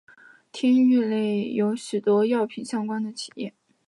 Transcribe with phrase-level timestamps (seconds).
[0.51, 3.53] 町域内有许多药品相关的企业。